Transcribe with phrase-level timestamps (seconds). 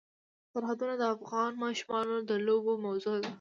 [0.53, 3.29] سرحدونه د افغان ماشومانو د لوبو موضوع ده.